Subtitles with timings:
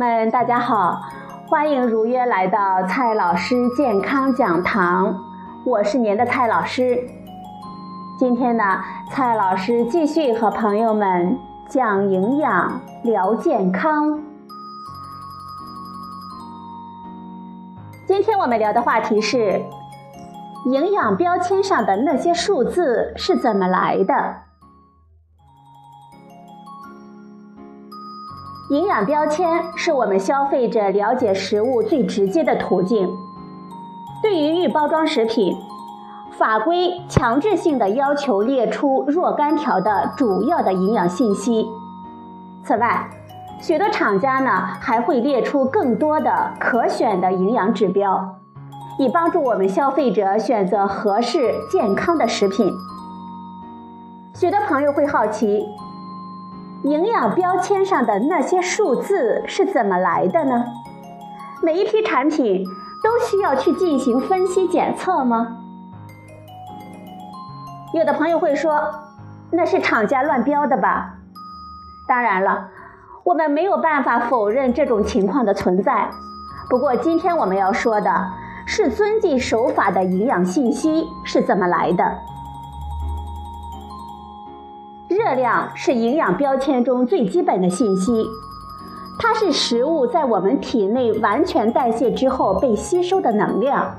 [0.00, 0.98] 们大家好，
[1.46, 5.14] 欢迎如约来到蔡老师健康讲堂，
[5.66, 6.98] 我是您的蔡老师。
[8.18, 8.64] 今天呢，
[9.10, 14.18] 蔡老师继续和朋友们讲营养、聊健康。
[18.08, 19.60] 今天我们聊的话题是
[20.64, 24.49] 营养标签上的那些数字是怎么来的。
[28.70, 33.10] 营养标签是我们消费者了解食物最直接的途径。
[34.22, 35.56] 对于预包装食品，
[36.38, 41.66] 法规强制性的要求列出若干条的主要的营养信息。
[42.62, 43.10] 此外，
[43.60, 44.50] 许多厂家呢
[44.80, 48.36] 还会列出更多的可选的营养指标，
[49.00, 52.72] 以帮助我们消费者选择合适健康的食品。
[54.32, 55.66] 许多朋友会好奇。
[56.82, 60.64] 营养标签上的那些数字是怎么来的呢？
[61.62, 62.64] 每一批产品
[63.04, 65.58] 都需要去进行分析检测吗？
[67.92, 68.80] 有的朋友会说，
[69.50, 71.16] 那是厂家乱标的吧？
[72.08, 72.68] 当然了，
[73.24, 76.08] 我们没有办法否认这种情况的存在。
[76.70, 78.10] 不过，今天我们要说的
[78.64, 82.18] 是遵纪守法的营养信息是怎么来的。
[85.22, 88.26] 热量是营养标签中最基本的信息，
[89.18, 93.96] 它是食物在我们体内完全代谢之后被吸收的能量。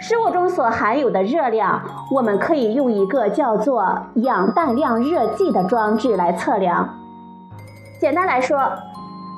[0.00, 6.88] 食物中所含有的热量，我们可以用一个叫做氧氮量热计的装置来测量。
[8.00, 8.58] 简单来说，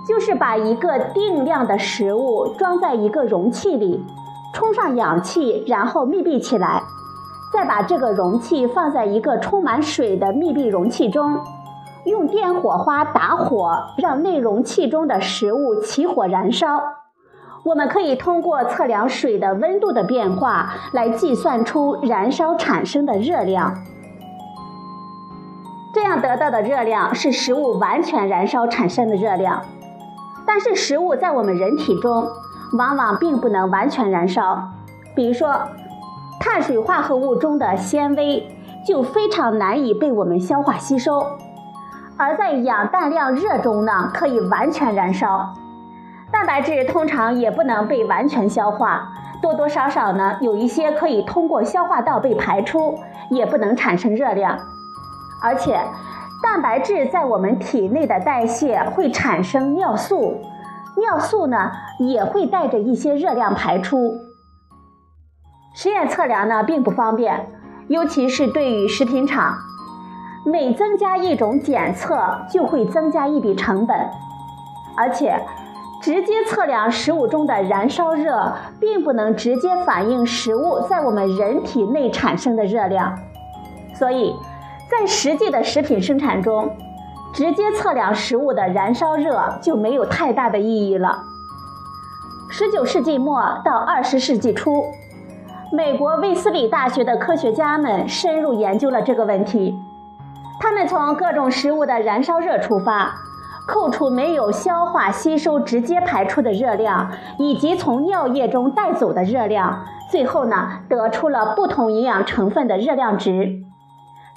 [0.07, 4.07] 就是把一个定量的食物装在一个容器里，
[4.55, 6.85] 充上氧气，然后密闭起来。
[7.51, 11.41] 再把这个容器放在一个充满水的密闭容器中，
[12.05, 16.81] 用电火花打火，让内容器中的食物起火燃烧。
[17.65, 23.75] 我们可以通过测量水的温度的变化来计算出燃烧产生的热量。
[25.95, 29.63] 这样得到的热量是食物完全燃烧产生的热量。
[30.47, 32.29] 但是食物在我们人体中
[32.75, 34.63] 往往并不能完全燃烧，
[35.17, 35.59] 比如说。
[36.41, 38.49] 碳水化合物中的纤维
[38.87, 41.21] 就非常难以被我们消化吸收，
[42.17, 45.55] 而在氧氮量热中呢，可以完全燃烧。
[46.31, 49.09] 蛋白质通常也不能被完全消化，
[49.43, 52.99] 多多少少呢，有一些可以通过消化道被排出，
[53.31, 54.59] 也不能产生热量。
[55.43, 55.81] 而且，
[56.43, 60.41] 蛋白质在我们体内的代谢会产生尿素，
[60.97, 64.28] 尿素呢也会带着一些热量排出。
[65.81, 67.47] 实验测量呢并不方便，
[67.87, 69.57] 尤其是对于食品厂，
[70.45, 72.19] 每增加一种检测
[72.51, 73.97] 就会增加一笔成本，
[74.97, 75.41] 而且
[76.03, 83.17] 直接测量食物中的燃烧热，并不能直接反映食物在我们人体内产生的热量，
[83.95, 84.35] 所以
[84.91, 86.77] 在实际的食品生产中，
[87.33, 91.21] 直接测量食物的燃烧热就没有太大的意义了。
[92.51, 94.83] 十九世纪末到二十世纪初。
[95.71, 99.79] 美国威斯里大学的科学家们深入研究了这个问题。
[100.59, 103.15] 他们从各种食物的燃烧热出发，
[103.67, 113.61] 扣除没有消化吸收直接排出的热量，以及从尿液中带走的热量，最后呢，得出了不同营养成分的热量值。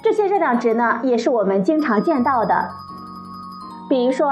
[0.02, 2.68] 这些热量值呢，也是我们经常见到的。
[3.88, 4.30] 比如说，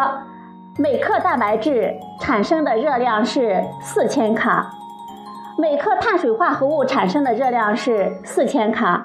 [0.77, 4.75] 每克蛋白质产生的热量是四千卡。
[5.61, 9.05] 每克碳水化合物产生的热量是四千卡，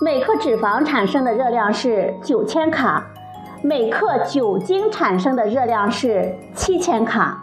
[0.00, 3.04] 每克脂肪产生的热量是九千卡，
[3.60, 7.42] 每克酒精产生的热量是七千卡。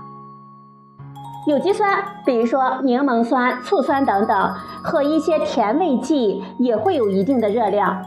[1.46, 8.02] 有机酸，比如说柠檬酸、醋酸等等，和一些甜味剂也会有一定的热量，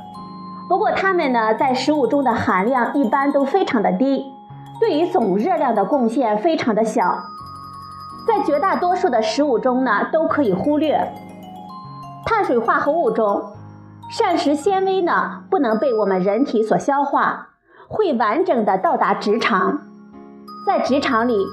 [0.70, 4.32] 不过它们呢在食物中的含量一般都非常的低，
[4.80, 7.24] 对于总热量的贡献非常的小。
[8.26, 11.12] 在绝大多数的食物中呢，都可以忽略。
[12.26, 13.42] 碳水化合物中，
[14.10, 17.48] 膳食纤维呢不能被我们人体所消化，
[17.88, 19.80] 会完整的到达直肠。
[20.66, 21.46] 在直肠里，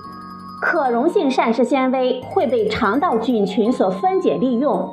[0.62, 4.90] 可溶性膳食纤维会被肠道菌群所分解利用，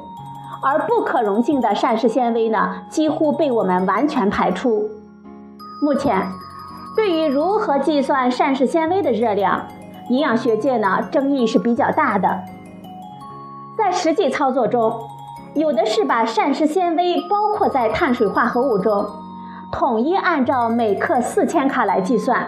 [0.63, 4.89] 而不可溶性的膳食纤维呢，几乎被我们完全排出。
[5.83, 6.27] 目前，
[6.97, 9.67] 对于如何计算膳食纤维的热量，
[10.09, 12.43] 营养学界呢争议是比较大的，
[13.77, 14.93] 在实际操作中，
[15.55, 19.07] 有的是把膳食纤维包括在碳水化合物中，
[19.73, 22.39] 统一按照每克四千卡来计算；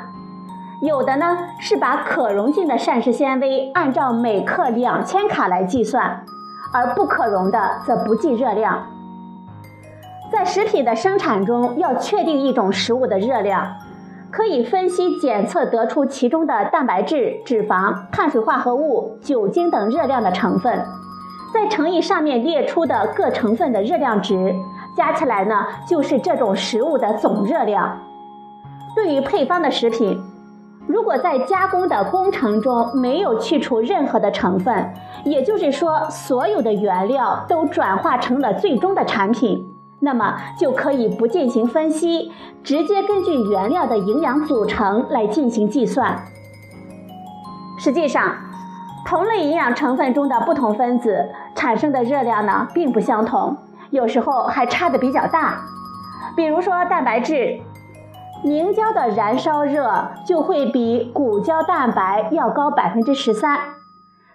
[0.82, 6.24] 有的呢是把可溶性的膳食纤维按照每克两千卡来计算，
[6.72, 8.86] 而不可溶的则不计热量。
[10.30, 13.76] 在食品的生产中，要确定一种食物的热量，
[14.36, 20.84] 可以分析检测得出其中的蛋白质、脂肪、碳水化合物、酒精等热量的成分，
[21.54, 24.54] 再乘以上面列出的各成分的热量值，
[24.94, 27.98] 加起来呢就是这种食物的总热量。
[28.94, 30.20] 对于配方的食品，
[30.86, 34.92] 如果在加工的工程中没有去除任何的成分，
[35.24, 39.65] 也就是说所有的原料都转化成了最终的产品。
[40.00, 42.30] 那么就可以不进行分析，
[42.62, 46.18] 直接根据原料的营养组成来进行计算。
[47.78, 48.34] 实际上，
[49.06, 53.56] 同类营养成分中的不同分子产生的热量呢并不相同，
[53.90, 55.60] 有时候还差的比较大。
[56.36, 57.60] 比如说蛋白质，
[58.44, 63.58] 凝胶的燃烧热就会比骨胶蛋白要高百分之十三。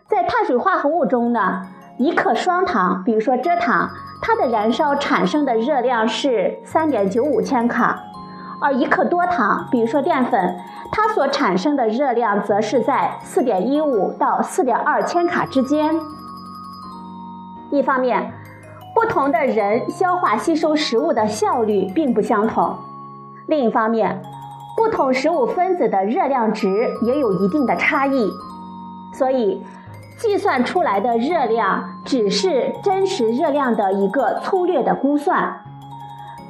[0.08, 1.68] 在碳水化合物中呢，
[1.98, 3.90] 一克双糖，比如说蔗糖。
[4.22, 8.00] 它的燃烧产生的热量是三点九五千卡，
[8.62, 10.56] 而一克多糖，比如说淀粉，
[10.92, 16.00] 它所产生的热量则是在四点一五到四点二千卡之间。
[17.72, 18.32] 一方面，
[18.94, 22.76] 不同的人消化吸收食物的效率并不相同；
[23.48, 24.22] 另一方面，
[24.78, 26.70] 不同食物分子的热量值
[27.02, 28.30] 也有一定的差异，
[29.14, 29.66] 所以。
[30.22, 35.62] 计算出来的热量只是真实热量的一个粗略的估算。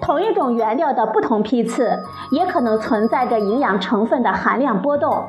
[0.01, 1.97] 同一种原料的不同批次，
[2.31, 5.23] 也可能存在着营养成分的含量波动。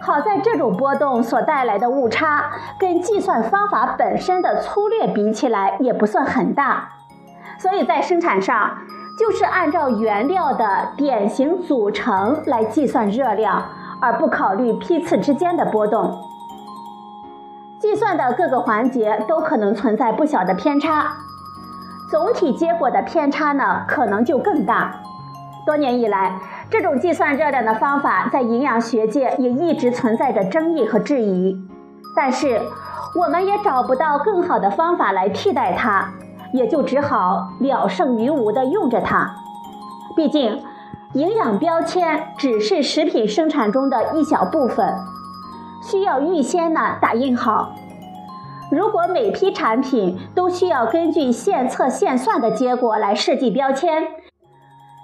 [0.00, 2.44] 好在这种波动所带来的误差，
[2.78, 6.90] 跟计算方法本身的粗略比起来也不算很大。
[7.58, 8.78] 所以在生产上，
[9.18, 13.64] 就是按照原料的典型组成来计算热量，
[14.00, 16.27] 而不考虑批次之间的波动。
[17.88, 21.10] 计算的各个环节都可能存在不小的偏差，
[22.10, 24.92] 总体结果的偏差呢可能就更大。
[25.64, 26.38] 多年以来，
[26.68, 31.56] 这种计算热量的方法在营养学界也一直存在着争议和质疑。
[32.14, 32.60] 但是，
[33.14, 36.10] 我们也找不到更好的方法来替代它，
[36.52, 39.34] 也就只好了胜于无地用着它。
[40.14, 40.62] 毕竟，
[41.14, 44.94] 营养标签只是食品生产中的一小部分。
[45.82, 47.74] 需要预先呢打印好。
[48.70, 54.08] 如果每批产品都需要根据现测现算的结果来设计标签，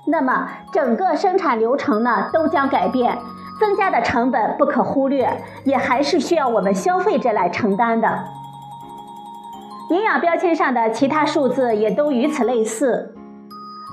[0.06, 3.16] 那么整个生产流程呢都将改变，
[3.58, 8.24] 增加的成本不可忽略，也还是需要我们消费者来承担的。
[9.88, 13.14] 营养标签上的其他数字也都与此类似，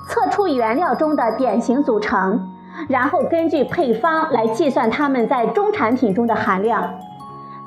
[0.06, 2.51] 测出原料中的典型组成。
[2.88, 6.94] 然后根据配方来计算它们在中产品中的含量，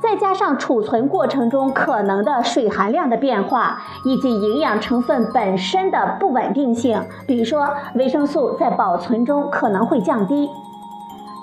[0.01, 10.49] 再加上储存过程中可能的水含量的变化，以及营养成分本身的不稳定性，比如说维生素在保存中可能会降低，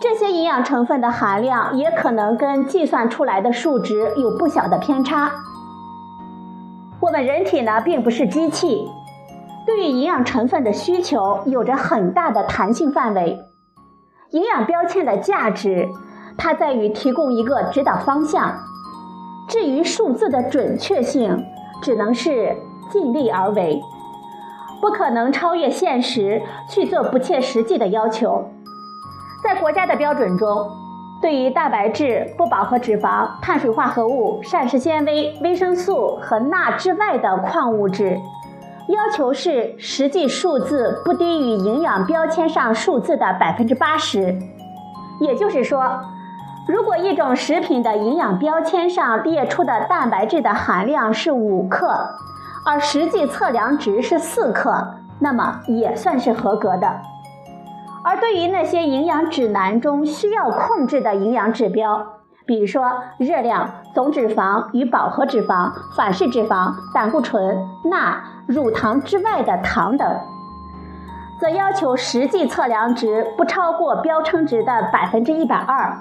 [0.00, 5.30] 这些营养成分的含量也可能跟计算出来的数值有不小的偏差。
[7.00, 8.86] 我们人体呢并不是机器，
[9.66, 13.40] 对于营养成分的需求有着很大的弹性范围。
[14.32, 15.86] 营养标签的价值，
[16.38, 18.54] 它在于提供一个指导方向。
[19.46, 21.44] 至于数字的准确性，
[21.82, 22.56] 只能是
[22.90, 23.78] 尽力而为，
[24.80, 28.48] 不可能超越现实去做不切实际的要求。
[29.44, 30.66] 在国家的标准中，
[31.20, 38.18] 对于蛋白质、不饱和脂肪、碳水化合物、膳食纤维、维生素和钠之外的矿物质。
[38.88, 44.36] 要求是实际数字不低于营养标签上数字的百分之八十，
[45.20, 46.00] 也就是说，
[46.66, 52.08] 如果一种食品的营养标签上列出的蛋白质的含量是五克，
[52.64, 57.00] 而实际测量值是四克，那么也算是合格的。
[58.04, 62.04] 而对于那些营养指南中需要控制的营养指标，
[62.44, 70.20] 比如说热量、总脂肪与饱和脂肪、反式脂肪、胆固醇、钠、乳糖之外的糖等，
[71.40, 75.96] 则要求实际测量值不超过标称值的百分之一百二。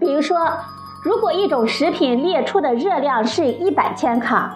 [0.00, 0.52] 比如说，
[1.04, 4.52] 如果一种食品列出的热量是一百千卡，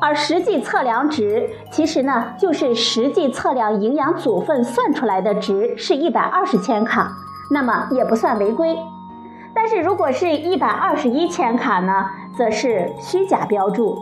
[0.00, 7.12] 而实际测量值其实呢就是实际测量营养组分算出来的值是一百二十千卡，
[7.50, 8.78] 那么也不算违规。
[9.54, 13.98] 但是如果是一百二十一千卡呢，则是虚假标注。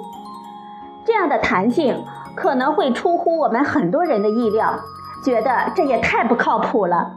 [1.04, 2.04] 这样的弹性
[2.38, 4.78] 可能会出乎我们很多人的意料，
[5.24, 7.14] 觉得这也太不靠谱了。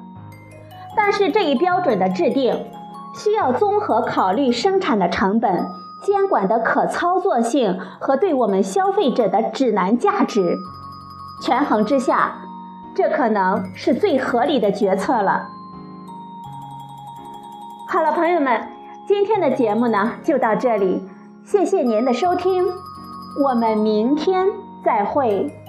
[0.97, 2.65] 但是这一标准的制定，
[3.13, 5.67] 需要综合考虑生产的成本、
[6.01, 10.57] 监管的可操作性和对我们消费者的指南价值，
[11.43, 12.33] 权衡之下，
[12.95, 15.47] 这可能是最合理的决策了。
[17.87, 18.67] 好了，朋友们，
[19.07, 21.07] 今天的节目呢就到这里，
[21.45, 22.65] 谢谢您的收听，
[23.43, 24.47] 我们明天
[24.83, 25.60] 再会。